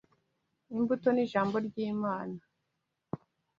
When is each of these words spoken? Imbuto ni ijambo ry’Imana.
Imbuto 0.75 1.07
ni 1.11 1.21
ijambo 1.25 1.55
ry’Imana. 1.67 2.39